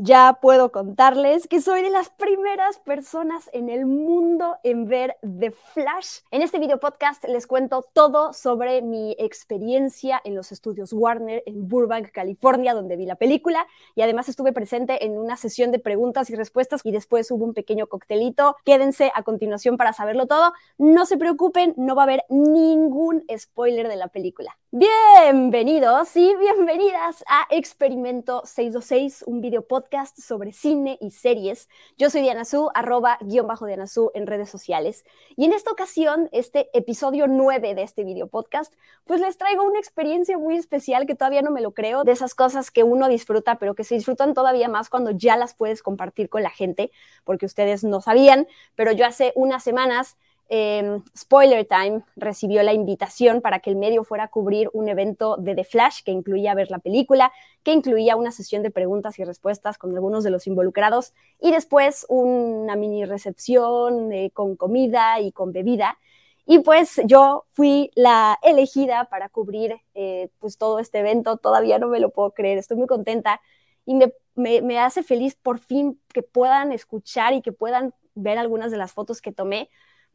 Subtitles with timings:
[0.00, 5.50] ya puedo contarles que soy de las primeras personas en el mundo en ver The
[5.50, 6.20] Flash.
[6.30, 11.68] En este video podcast les cuento todo sobre mi experiencia en los estudios Warner en
[11.68, 13.66] Burbank, California, donde vi la película
[13.96, 17.52] y además estuve presente en una sesión de preguntas y respuestas y después hubo un
[17.52, 18.54] pequeño coctelito.
[18.64, 20.52] Quédense a continuación para saberlo todo.
[20.78, 24.56] No se preocupen, no va a haber ningún spoiler de la película.
[24.70, 31.68] Bienvenidos y bienvenidas a Experimento 626, un video podcast sobre cine y series.
[31.96, 35.04] Yo soy Diana Su, arroba guion bajo Diana Su en redes sociales.
[35.36, 38.74] Y en esta ocasión, este episodio 9 de este video podcast,
[39.04, 42.34] pues les traigo una experiencia muy especial que todavía no me lo creo, de esas
[42.34, 46.28] cosas que uno disfruta, pero que se disfrutan todavía más cuando ya las puedes compartir
[46.28, 46.90] con la gente,
[47.24, 50.18] porque ustedes no sabían, pero yo hace unas semanas
[50.50, 55.36] Em, Spoiler Time recibió la invitación para que el medio fuera a cubrir un evento
[55.36, 59.24] de The Flash que incluía ver la película, que incluía una sesión de preguntas y
[59.24, 65.32] respuestas con algunos de los involucrados y después una mini recepción eh, con comida y
[65.32, 65.98] con bebida.
[66.46, 71.36] Y pues yo fui la elegida para cubrir eh, pues todo este evento.
[71.36, 73.42] Todavía no me lo puedo creer, estoy muy contenta
[73.84, 78.70] y me, me hace feliz por fin que puedan escuchar y que puedan ver algunas
[78.70, 79.68] de las fotos que tomé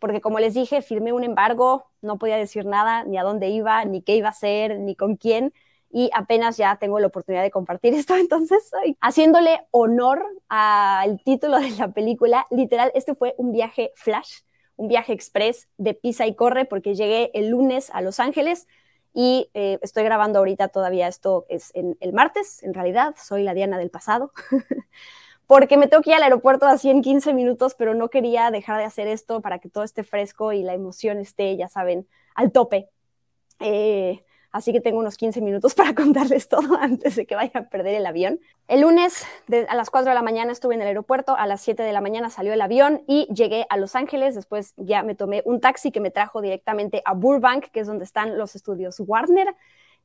[0.03, 3.85] porque como les dije, firmé un embargo, no podía decir nada, ni a dónde iba,
[3.85, 5.53] ni qué iba a hacer, ni con quién,
[5.89, 11.71] y apenas ya tengo la oportunidad de compartir esto, entonces haciéndole honor al título de
[11.77, 14.41] la película, literal, este fue un viaje flash,
[14.75, 18.67] un viaje express de pisa y corre, porque llegué el lunes a Los Ángeles,
[19.13, 23.53] y eh, estoy grabando ahorita todavía esto es en el martes, en realidad, soy la
[23.53, 24.33] Diana del pasado.
[25.47, 28.79] porque me tengo que ir al aeropuerto así en 15 minutos, pero no quería dejar
[28.79, 32.51] de hacer esto para que todo esté fresco y la emoción esté, ya saben, al
[32.51, 32.89] tope.
[33.59, 37.69] Eh, así que tengo unos 15 minutos para contarles todo antes de que vayan a
[37.69, 38.39] perder el avión.
[38.67, 39.25] El lunes
[39.67, 42.01] a las 4 de la mañana estuve en el aeropuerto, a las 7 de la
[42.01, 44.35] mañana salió el avión y llegué a Los Ángeles.
[44.35, 48.05] Después ya me tomé un taxi que me trajo directamente a Burbank, que es donde
[48.05, 49.55] están los estudios Warner.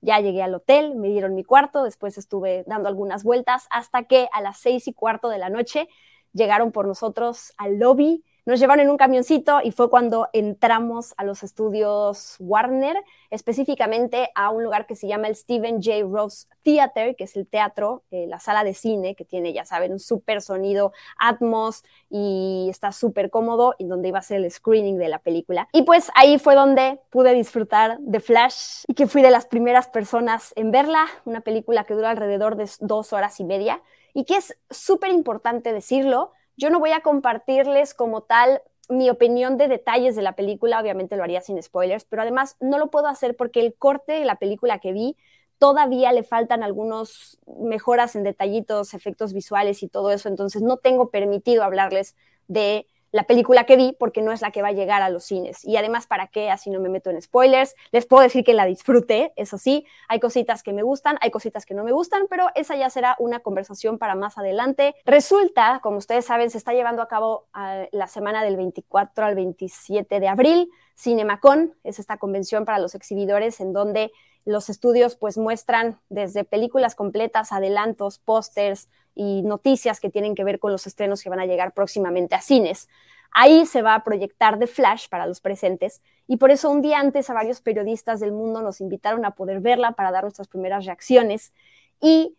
[0.01, 4.29] Ya llegué al hotel, me dieron mi cuarto, después estuve dando algunas vueltas hasta que
[4.33, 5.89] a las seis y cuarto de la noche
[6.33, 11.25] llegaron por nosotros al lobby nos llevaron en un camioncito y fue cuando entramos a
[11.25, 12.97] los estudios Warner,
[13.29, 15.99] específicamente a un lugar que se llama el Stephen J.
[16.11, 19.93] Ross Theater, que es el teatro, eh, la sala de cine que tiene, ya saben,
[19.93, 24.97] un súper sonido, Atmos y está súper cómodo y donde iba a ser el screening
[24.97, 25.69] de la película.
[25.75, 29.89] Y pues ahí fue donde pude disfrutar de Flash y que fui de las primeras
[29.89, 33.83] personas en verla, una película que dura alrededor de dos horas y media
[34.15, 38.61] y que es súper importante decirlo yo no voy a compartirles como tal
[38.91, 42.79] mi opinión de detalles de la película, obviamente lo haría sin spoilers, pero además no
[42.79, 45.17] lo puedo hacer porque el corte de la película que vi
[45.59, 51.11] todavía le faltan algunos mejoras en detallitos, efectos visuales y todo eso, entonces no tengo
[51.11, 52.17] permitido hablarles
[52.49, 55.25] de la película que vi porque no es la que va a llegar a los
[55.25, 55.65] cines.
[55.65, 56.51] Y además, ¿para qué?
[56.51, 57.75] Así no me meto en spoilers.
[57.91, 59.87] Les puedo decir que la disfruté, eso sí.
[60.09, 63.17] Hay cositas que me gustan, hay cositas que no me gustan, pero esa ya será
[63.19, 64.95] una conversación para más adelante.
[65.05, 69.35] Resulta, como ustedes saben, se está llevando a cabo ah, la semana del 24 al
[69.35, 70.71] 27 de abril.
[70.97, 74.11] CinemaCon es esta convención para los exhibidores en donde
[74.49, 78.89] los estudios pues muestran desde películas completas, adelantos, pósters,
[79.19, 82.41] y noticias que tienen que ver con los estrenos que van a llegar próximamente a
[82.41, 82.89] cines.
[83.33, 87.01] Ahí se va a proyectar The Flash para los presentes y por eso un día
[87.01, 90.87] antes a varios periodistas del mundo nos invitaron a poder verla para dar nuestras primeras
[90.87, 91.53] reacciones
[92.01, 92.37] y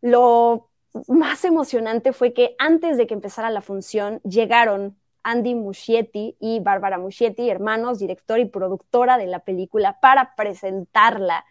[0.00, 0.68] lo
[1.06, 6.98] más emocionante fue que antes de que empezara la función llegaron Andy Muschietti y Bárbara
[6.98, 11.44] Muschietti, hermanos, director y productora de la película, para presentarla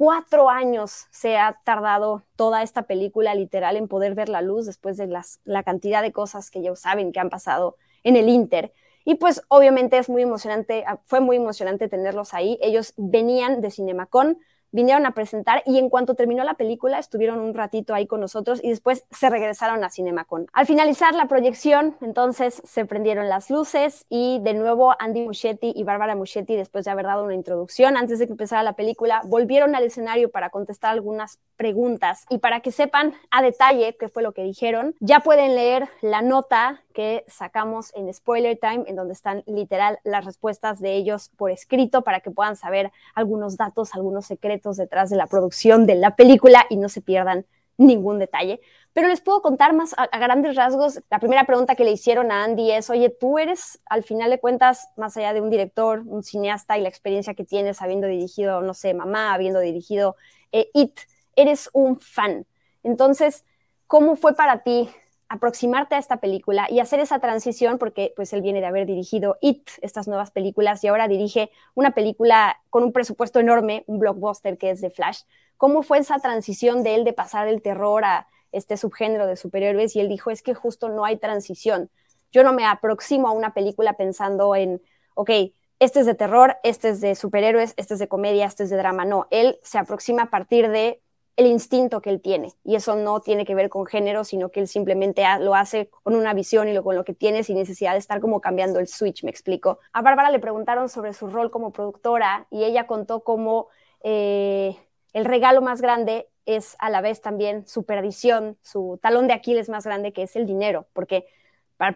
[0.00, 4.96] cuatro años se ha tardado toda esta película literal en poder ver la luz después
[4.96, 5.06] de
[5.44, 8.72] la cantidad de cosas que ya saben que han pasado en el Inter.
[9.04, 12.58] Y pues obviamente es muy emocionante, fue muy emocionante tenerlos ahí.
[12.62, 14.38] Ellos venían de Cinemacon,
[14.72, 18.60] vinieron a presentar y en cuanto terminó la película estuvieron un ratito ahí con nosotros
[18.62, 20.46] y después se regresaron a Cinemacon.
[20.52, 25.84] Al finalizar la proyección, entonces se prendieron las luces y de nuevo Andy Muschietti y
[25.84, 29.74] Bárbara Muschietti, después de haber dado una introducción antes de que empezara la película, volvieron
[29.74, 34.32] al escenario para contestar algunas preguntas y para que sepan a detalle qué fue lo
[34.32, 39.42] que dijeron, ya pueden leer la nota que sacamos en Spoiler Time, en donde están
[39.46, 44.76] literal las respuestas de ellos por escrito para que puedan saber algunos datos, algunos secretos
[44.76, 47.46] detrás de la producción de la película y no se pierdan
[47.76, 48.60] ningún detalle.
[48.92, 51.00] Pero les puedo contar más a, grandes rasgos.
[51.10, 54.40] La primera pregunta que le hicieron a Andy es, oye, tú eres, al final de
[54.40, 58.62] cuentas, más allá de un director, un cineasta y la experiencia que tienes habiendo dirigido,
[58.62, 60.16] no sé, mamá, habiendo dirigido
[60.52, 60.98] eh, It,
[61.36, 62.46] eres un fan.
[62.82, 63.44] Entonces,
[63.86, 64.90] ¿cómo fue para ti
[65.30, 69.38] aproximarte a esta película y hacer esa transición, porque pues él viene de haber dirigido
[69.40, 74.58] It, estas nuevas películas, y ahora dirige una película con un presupuesto enorme, un blockbuster
[74.58, 75.22] que es de Flash.
[75.56, 79.94] ¿Cómo fue esa transición de él de pasar del terror a este subgénero de superhéroes?
[79.94, 81.90] Y él dijo, es que justo no hay transición.
[82.32, 84.82] Yo no me aproximo a una película pensando en,
[85.14, 85.30] ok,
[85.78, 88.76] este es de terror, este es de superhéroes, este es de comedia, este es de
[88.76, 89.04] drama.
[89.04, 91.00] No, él se aproxima a partir de
[91.36, 92.52] el instinto que él tiene.
[92.64, 96.14] Y eso no tiene que ver con género, sino que él simplemente lo hace con
[96.14, 98.88] una visión y lo, con lo que tiene sin necesidad de estar como cambiando el
[98.88, 99.78] switch, me explico.
[99.92, 103.68] A Bárbara le preguntaron sobre su rol como productora y ella contó cómo
[104.02, 104.76] eh,
[105.12, 109.68] el regalo más grande es a la vez también su perdición, su talón de Aquiles
[109.68, 111.26] más grande, que es el dinero, porque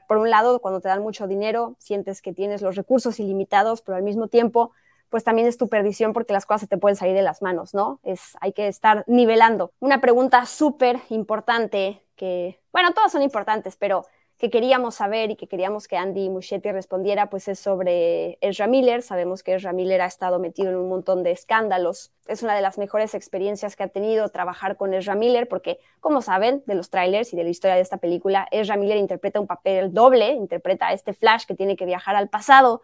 [0.09, 3.97] por un lado, cuando te dan mucho dinero, sientes que tienes los recursos ilimitados, pero
[3.97, 4.73] al mismo tiempo
[5.15, 7.73] pues también es tu perdición porque las cosas se te pueden salir de las manos,
[7.73, 8.01] ¿no?
[8.03, 9.71] Es, hay que estar nivelando.
[9.79, 14.07] Una pregunta súper importante que, bueno, todas son importantes, pero
[14.39, 19.03] que queríamos saber y que queríamos que Andy Muschietti respondiera, pues es sobre Ezra Miller.
[19.03, 22.13] Sabemos que Ezra Miller ha estado metido en un montón de escándalos.
[22.27, 26.23] Es una de las mejores experiencias que ha tenido trabajar con Ezra Miller, porque, como
[26.23, 29.47] saben, de los trailers y de la historia de esta película, Ezra Miller interpreta un
[29.47, 32.83] papel doble, interpreta a este Flash que tiene que viajar al pasado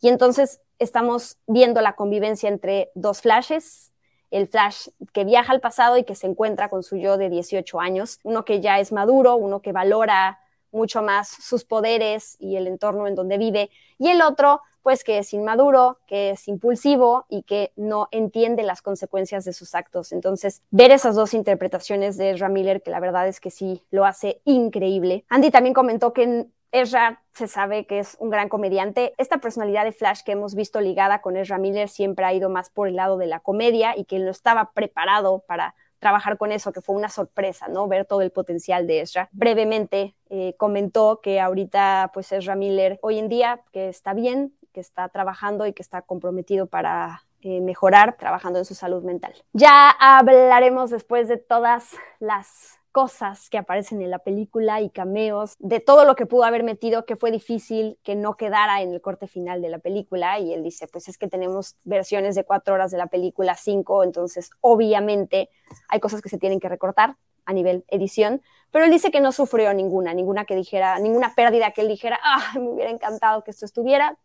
[0.00, 3.92] y entonces estamos viendo la convivencia entre dos flashes,
[4.30, 7.80] el flash que viaja al pasado y que se encuentra con su yo de 18
[7.80, 10.40] años, uno que ya es maduro, uno que valora
[10.72, 15.18] mucho más sus poderes y el entorno en donde vive, y el otro, pues que
[15.18, 20.12] es inmaduro, que es impulsivo y que no entiende las consecuencias de sus actos.
[20.12, 24.04] Entonces, ver esas dos interpretaciones de Ezra Miller, que la verdad es que sí lo
[24.04, 25.24] hace increíble.
[25.28, 29.14] Andy también comentó que Ezra se sabe que es un gran comediante.
[29.18, 32.70] Esta personalidad de Flash que hemos visto ligada con Ezra Miller siempre ha ido más
[32.70, 36.72] por el lado de la comedia y que no estaba preparado para trabajar con eso,
[36.72, 37.88] que fue una sorpresa, ¿no?
[37.88, 39.28] Ver todo el potencial de Ezra.
[39.32, 44.80] Brevemente eh, comentó que ahorita, pues Ezra Miller hoy en día, que está bien, que
[44.80, 49.34] está trabajando y que está comprometido para eh, mejorar, trabajando en su salud mental.
[49.52, 55.80] Ya hablaremos después de todas las cosas que aparecen en la película y cameos, de
[55.80, 59.26] todo lo que pudo haber metido, que fue difícil que no quedara en el corte
[59.26, 60.38] final de la película.
[60.38, 64.02] Y él dice, pues es que tenemos versiones de cuatro horas de la película, cinco,
[64.02, 65.50] entonces obviamente
[65.90, 68.40] hay cosas que se tienen que recortar a nivel edición,
[68.70, 72.18] pero él dice que no sufrió ninguna, ninguna que dijera, ninguna pérdida que él dijera,
[72.24, 74.16] ah, me hubiera encantado que esto estuviera.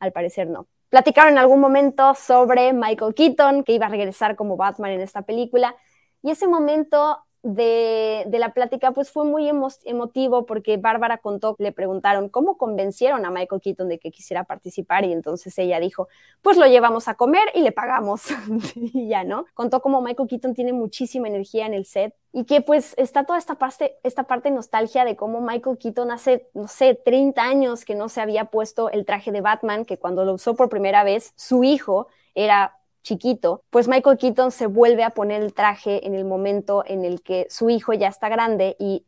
[0.00, 0.66] Al parecer no.
[0.88, 5.22] Platicaron en algún momento sobre Michael Keaton, que iba a regresar como Batman en esta
[5.22, 5.76] película,
[6.20, 12.28] y ese momento de, la plática, pues fue muy emotivo porque Bárbara contó, le preguntaron
[12.28, 16.08] cómo convencieron a Michael Keaton de que quisiera participar y entonces ella dijo,
[16.42, 18.22] pues lo llevamos a comer y le pagamos
[18.74, 19.46] y ya, ¿no?
[19.54, 23.38] Contó cómo Michael Keaton tiene muchísima energía en el set y que pues está toda
[23.38, 27.94] esta parte, esta parte nostalgia de cómo Michael Keaton hace, no sé, 30 años que
[27.94, 31.32] no se había puesto el traje de Batman, que cuando lo usó por primera vez,
[31.36, 32.77] su hijo era
[33.08, 37.22] chiquito, pues Michael Keaton se vuelve a poner el traje en el momento en el
[37.22, 39.06] que su hijo ya está grande y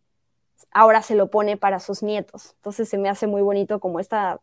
[0.73, 2.55] ahora se lo pone para sus nietos.
[2.57, 4.41] Entonces se me hace muy bonito como esta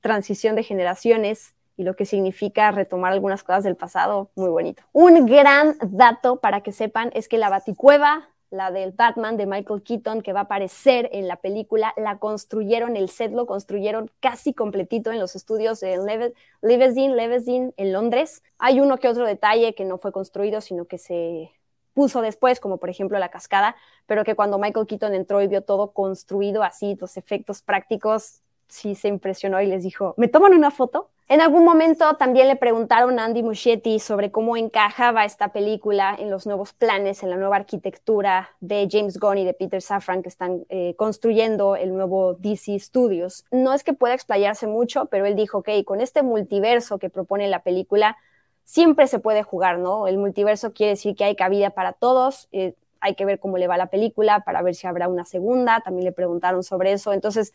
[0.00, 4.82] transición de generaciones y lo que significa retomar algunas cosas del pasado, muy bonito.
[4.92, 9.82] Un gran dato para que sepan es que la Baticueva la del Batman de Michael
[9.82, 14.54] Keaton que va a aparecer en la película, la construyeron, el set lo construyeron casi
[14.54, 18.42] completito en los estudios de Levesin, en Londres.
[18.58, 21.52] Hay uno que otro detalle que no fue construido, sino que se
[21.92, 23.74] puso después, como por ejemplo la cascada,
[24.06, 28.94] pero que cuando Michael Keaton entró y vio todo construido así, los efectos prácticos, sí
[28.94, 31.10] se impresionó y les dijo, ¿me toman una foto?
[31.28, 36.30] En algún momento también le preguntaron a Andy Muschietti sobre cómo encajaba esta película en
[36.30, 40.28] los nuevos planes, en la nueva arquitectura de James Gunn y de Peter Safran que
[40.28, 43.44] están eh, construyendo el nuevo DC Studios.
[43.50, 47.48] No es que pueda explayarse mucho, pero él dijo, ok, con este multiverso que propone
[47.48, 48.16] la película,
[48.62, 50.06] siempre se puede jugar, ¿no?
[50.06, 52.48] El multiverso quiere decir que hay cabida para todos.
[52.52, 55.80] Eh, hay que ver cómo le va la película para ver si habrá una segunda.
[55.80, 57.12] También le preguntaron sobre eso.
[57.12, 57.52] Entonces,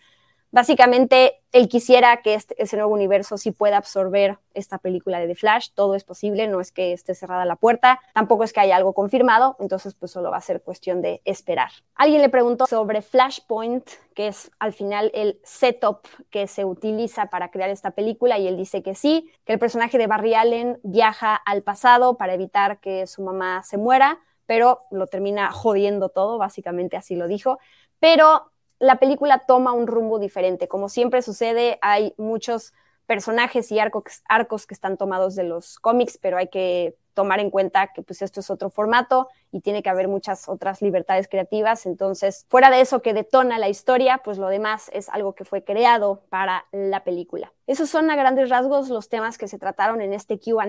[0.51, 5.35] Básicamente, él quisiera que este, ese nuevo universo sí pueda absorber esta película de The
[5.35, 5.69] Flash.
[5.73, 8.93] Todo es posible, no es que esté cerrada la puerta, tampoco es que haya algo
[8.93, 11.69] confirmado, entonces pues solo va a ser cuestión de esperar.
[11.95, 17.49] Alguien le preguntó sobre Flashpoint, que es al final el setup que se utiliza para
[17.49, 21.35] crear esta película, y él dice que sí, que el personaje de Barry Allen viaja
[21.35, 26.97] al pasado para evitar que su mamá se muera, pero lo termina jodiendo todo, básicamente
[26.97, 27.57] así lo dijo.
[27.99, 28.50] Pero
[28.81, 30.67] la película toma un rumbo diferente.
[30.67, 32.73] Como siempre sucede, hay muchos
[33.05, 37.91] personajes y arcos, que están tomados de los cómics, pero hay que tomar en cuenta
[37.93, 41.85] que pues esto es otro formato y tiene que haber muchas otras libertades creativas.
[41.85, 45.63] Entonces, fuera de eso que detona la historia, pues lo demás es algo que fue
[45.63, 47.53] creado para la película.
[47.67, 50.65] Esos son a grandes rasgos los temas que se trataron en este QA.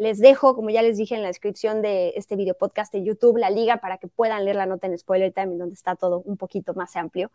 [0.00, 3.36] Les dejo, como ya les dije en la descripción de este video podcast de YouTube,
[3.36, 6.38] la liga para que puedan leer la nota en Spoiler Time, donde está todo un
[6.38, 7.30] poquito más amplio.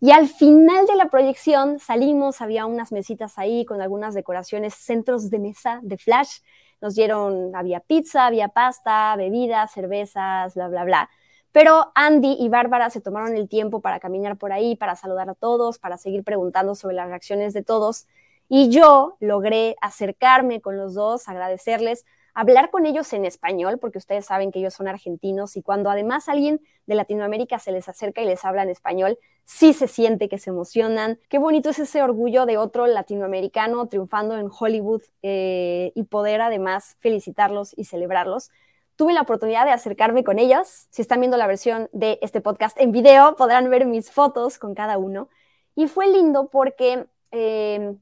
[0.00, 5.30] Y al final de la proyección salimos, había unas mesitas ahí con algunas decoraciones, centros
[5.30, 6.42] de mesa de flash.
[6.80, 11.10] Nos dieron, había pizza, había pasta, bebidas, cervezas, bla, bla, bla.
[11.50, 15.34] Pero Andy y Bárbara se tomaron el tiempo para caminar por ahí, para saludar a
[15.34, 18.06] todos, para seguir preguntando sobre las reacciones de todos.
[18.48, 22.04] Y yo logré acercarme con los dos, agradecerles,
[22.36, 26.28] hablar con ellos en español, porque ustedes saben que ellos son argentinos y cuando además
[26.28, 30.38] alguien de Latinoamérica se les acerca y les habla en español, sí se siente que
[30.38, 31.18] se emocionan.
[31.30, 36.96] Qué bonito es ese orgullo de otro latinoamericano triunfando en Hollywood eh, y poder además
[37.00, 38.50] felicitarlos y celebrarlos.
[38.96, 40.88] Tuve la oportunidad de acercarme con ellos.
[40.90, 44.74] Si están viendo la versión de este podcast en video, podrán ver mis fotos con
[44.74, 45.30] cada uno.
[45.74, 47.96] Y fue lindo porque eh,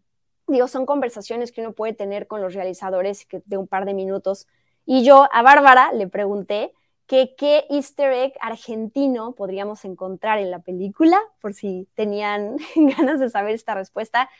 [0.47, 4.47] digo, son conversaciones que uno puede tener con los realizadores de un par de minutos.
[4.87, 6.73] Y yo a Bárbara le pregunté
[7.07, 13.31] que qué easter egg argentino podríamos encontrar en la película, por si tenían ganas de
[13.31, 14.31] saber esta respuesta.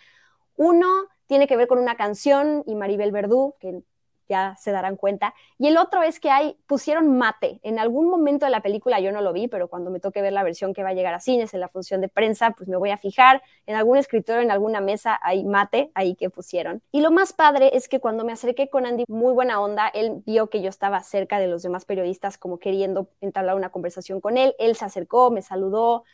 [0.57, 0.89] Uno
[1.27, 3.83] tiene que ver con una canción y Maribel Verdú, que
[4.29, 5.35] ya se darán cuenta.
[5.59, 7.61] Y el otro es que hay, pusieron mate.
[7.63, 10.33] En algún momento de la película yo no lo vi, pero cuando me toque ver
[10.33, 12.77] la versión que va a llegar a cines en la función de prensa, pues me
[12.77, 13.43] voy a fijar.
[13.67, 16.83] En algún escritorio, en alguna mesa hay mate ahí que pusieron.
[16.93, 20.23] Y lo más padre es que cuando me acerqué con Andy, muy buena onda, él
[20.25, 24.37] vio que yo estaba cerca de los demás periodistas como queriendo entablar una conversación con
[24.37, 24.55] él.
[24.59, 26.05] Él se acercó, me saludó,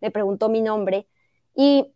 [0.00, 1.06] me preguntó mi nombre.
[1.54, 1.92] Y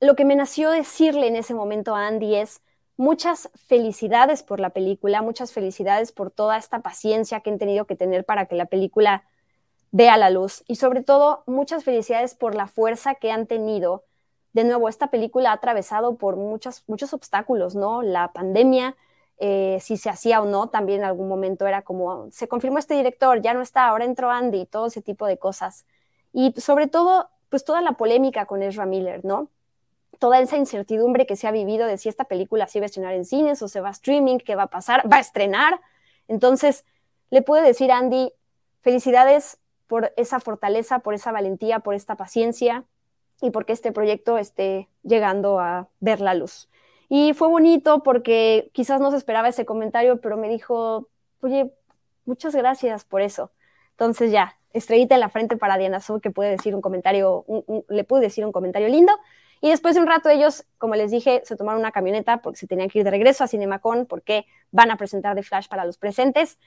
[0.00, 2.62] lo que me nació decirle en ese momento a Andy es,
[2.96, 7.96] muchas felicidades por la película, muchas felicidades por toda esta paciencia que han tenido que
[7.96, 9.24] tener para que la película
[9.90, 14.04] vea la luz y sobre todo muchas felicidades por la fuerza que han tenido.
[14.52, 18.02] De nuevo, esta película ha atravesado por muchos, muchos obstáculos, ¿no?
[18.02, 18.96] La pandemia,
[19.38, 22.94] eh, si se hacía o no, también en algún momento era como, se confirmó este
[22.94, 25.86] director, ya no está, ahora entró Andy, todo ese tipo de cosas.
[26.32, 29.48] Y sobre todo, pues toda la polémica con Ezra Miller, ¿no?
[30.18, 33.14] Toda esa incertidumbre que se ha vivido de si esta película se va a estrenar
[33.14, 35.80] en cines o se va a streaming, qué va a pasar, va a estrenar.
[36.28, 36.84] Entonces,
[37.30, 38.32] le puedo decir Andy,
[38.82, 42.84] felicidades por esa fortaleza, por esa valentía, por esta paciencia
[43.40, 46.68] y porque este proyecto esté llegando a ver la luz.
[47.08, 51.08] Y fue bonito porque quizás no se esperaba ese comentario, pero me dijo,
[51.40, 51.72] oye,
[52.24, 53.50] muchas gracias por eso.
[53.90, 57.44] Entonces ya, estrellita en la frente para Diana Su, que puede decir un comentario,
[57.88, 59.12] le pude decir un comentario lindo.
[59.64, 62.66] Y después de un rato ellos, como les dije, se tomaron una camioneta porque se
[62.66, 65.96] tenían que ir de regreso a CinemaCon porque van a presentar The Flash para los
[65.96, 66.58] presentes.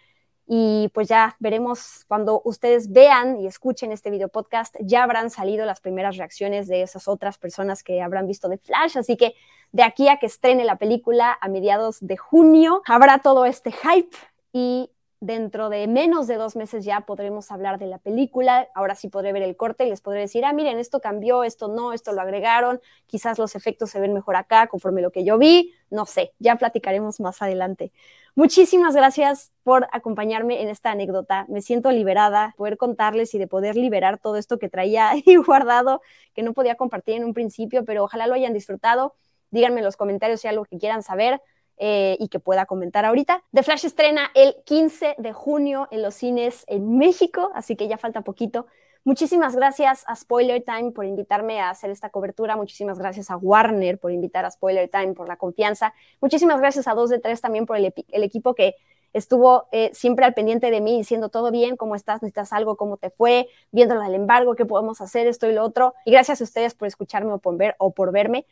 [0.47, 5.63] Y pues ya veremos cuando ustedes vean y escuchen este video podcast, ya habrán salido
[5.63, 8.97] las primeras reacciones de esas otras personas que habrán visto The Flash.
[8.97, 9.35] Así que
[9.71, 14.17] de aquí a que estrene la película a mediados de junio, habrá todo este hype
[14.53, 14.89] y
[15.19, 18.67] dentro de menos de dos meses ya podremos hablar de la película.
[18.75, 21.67] Ahora sí podré ver el corte y les podré decir, ah, miren, esto cambió, esto
[21.67, 25.37] no, esto lo agregaron, quizás los efectos se ven mejor acá conforme lo que yo
[25.37, 27.91] vi, no sé, ya platicaremos más adelante.
[28.35, 31.45] Muchísimas gracias por acompañarme en esta anécdota.
[31.49, 36.01] Me siento liberada, poder contarles y de poder liberar todo esto que traía ahí guardado,
[36.35, 39.15] que no podía compartir en un principio, pero ojalá lo hayan disfrutado.
[39.49, 41.41] Díganme en los comentarios si hay algo que quieran saber.
[41.79, 43.43] Eh, y que pueda comentar ahorita.
[43.53, 47.99] The Flash estrena el 15 de junio en los cines en México, así que ya
[47.99, 48.65] falta poquito.
[49.07, 52.57] Muchísimas gracias a Spoiler Time por invitarme a hacer esta cobertura.
[52.57, 55.93] Muchísimas gracias a Warner por invitar a Spoiler Time, por la confianza.
[56.19, 58.75] Muchísimas gracias a 2 de 3 también por el, equipo que
[59.13, 62.97] estuvo eh, siempre al pendiente de mí, diciendo todo bien, cómo estás, necesitas algo, cómo
[62.97, 65.93] te fue, viéndolo del embargo, qué podemos hacer, esto y lo otro.
[66.03, 68.45] Y gracias a ustedes por escucharme o por, ver, o por verme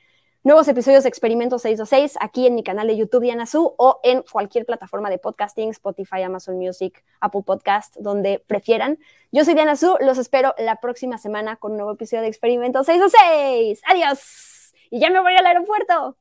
[0.45, 4.21] nuevos episodios de Experimentos 626 aquí en mi canal de YouTube Diana Su o en
[4.31, 8.99] cualquier plataforma de podcasting, Spotify, Amazon Music, Apple Podcast, donde prefieran.
[9.31, 12.85] Yo soy Diana Su, los espero la próxima semana con un nuevo episodio de Experimentos
[12.85, 13.81] 626.
[13.87, 14.73] Adiós.
[14.91, 16.15] Y ya me voy al aeropuerto.